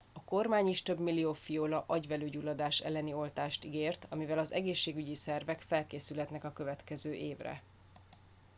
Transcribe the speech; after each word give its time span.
a 0.13 0.23
kormány 0.25 0.67
is 0.67 0.83
több 0.83 0.99
millió 0.99 1.33
fiola 1.33 1.83
agyvelőgyulladás 1.87 2.79
elleni 2.79 3.13
oltást 3.13 3.65
ígért 3.65 4.05
amivel 4.09 4.37
az 4.39 4.53
egészségügyi 4.53 5.15
szervek 5.15 5.59
felkészülhetnek 5.59 6.43
a 6.43 6.51
következő 6.53 7.13
évre 7.13 7.61